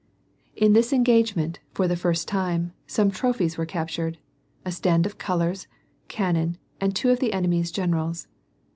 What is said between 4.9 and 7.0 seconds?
of colors, cannon, and